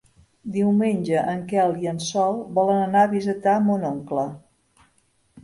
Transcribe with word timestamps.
Diumenge 0.53 1.25
en 1.33 1.43
Quel 1.51 1.75
i 1.83 1.89
en 1.91 1.99
Sol 2.07 2.41
volen 2.57 2.81
anar 2.87 3.05
a 3.09 3.11
visitar 3.13 3.55
mon 3.69 3.87
oncle. 3.93 4.27